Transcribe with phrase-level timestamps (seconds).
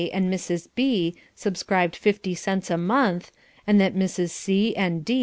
[0.13, 0.67] and Mrs.
[0.73, 1.15] B.
[1.35, 3.31] subscribed fifty cents a month,
[3.67, 4.31] and that Mrs.
[4.31, 4.75] C.
[4.75, 5.19] and D.